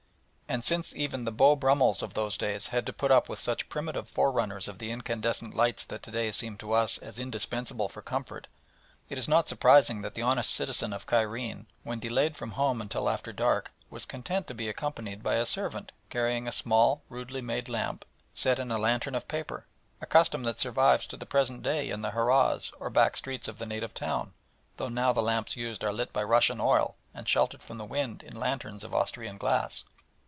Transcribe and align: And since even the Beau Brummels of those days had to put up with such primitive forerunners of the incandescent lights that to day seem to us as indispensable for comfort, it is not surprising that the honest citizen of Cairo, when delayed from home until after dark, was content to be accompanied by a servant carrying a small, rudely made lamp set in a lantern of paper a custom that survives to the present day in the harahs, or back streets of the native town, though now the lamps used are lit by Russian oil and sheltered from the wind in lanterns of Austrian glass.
And 0.51 0.65
since 0.65 0.93
even 0.97 1.23
the 1.23 1.31
Beau 1.31 1.55
Brummels 1.55 2.03
of 2.03 2.13
those 2.13 2.35
days 2.35 2.67
had 2.67 2.85
to 2.85 2.91
put 2.91 3.09
up 3.09 3.29
with 3.29 3.39
such 3.39 3.69
primitive 3.69 4.09
forerunners 4.09 4.67
of 4.67 4.79
the 4.79 4.91
incandescent 4.91 5.53
lights 5.53 5.85
that 5.85 6.03
to 6.03 6.11
day 6.11 6.29
seem 6.33 6.57
to 6.57 6.73
us 6.73 6.97
as 6.97 7.17
indispensable 7.19 7.87
for 7.87 8.01
comfort, 8.01 8.47
it 9.07 9.17
is 9.17 9.29
not 9.29 9.47
surprising 9.47 10.01
that 10.01 10.13
the 10.13 10.21
honest 10.23 10.53
citizen 10.53 10.91
of 10.91 11.05
Cairo, 11.05 11.63
when 11.83 12.01
delayed 12.01 12.35
from 12.35 12.51
home 12.51 12.81
until 12.81 13.09
after 13.09 13.31
dark, 13.31 13.71
was 13.89 14.05
content 14.05 14.45
to 14.47 14.53
be 14.53 14.67
accompanied 14.67 15.23
by 15.23 15.35
a 15.35 15.45
servant 15.45 15.93
carrying 16.09 16.49
a 16.49 16.51
small, 16.51 17.01
rudely 17.07 17.39
made 17.41 17.69
lamp 17.69 18.03
set 18.33 18.59
in 18.59 18.71
a 18.73 18.77
lantern 18.77 19.15
of 19.15 19.29
paper 19.29 19.65
a 20.01 20.05
custom 20.05 20.43
that 20.43 20.59
survives 20.59 21.07
to 21.07 21.15
the 21.15 21.25
present 21.25 21.63
day 21.63 21.89
in 21.89 22.01
the 22.01 22.11
harahs, 22.11 22.73
or 22.77 22.89
back 22.89 23.15
streets 23.15 23.47
of 23.47 23.57
the 23.57 23.65
native 23.65 23.93
town, 23.93 24.33
though 24.75 24.89
now 24.89 25.13
the 25.13 25.23
lamps 25.23 25.55
used 25.55 25.81
are 25.81 25.93
lit 25.93 26.11
by 26.11 26.21
Russian 26.23 26.59
oil 26.59 26.97
and 27.13 27.25
sheltered 27.25 27.63
from 27.63 27.77
the 27.77 27.85
wind 27.85 28.21
in 28.21 28.35
lanterns 28.35 28.83
of 28.83 28.93
Austrian 28.93 29.37
glass. 29.37 29.85